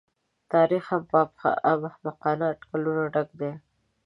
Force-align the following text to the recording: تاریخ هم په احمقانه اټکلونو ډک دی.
تاریخ 0.53 0.83
هم 0.91 1.01
په 1.39 1.49
احمقانه 1.71 2.45
اټکلونو 2.53 3.03
ډک 3.13 3.29
دی. 3.39 3.51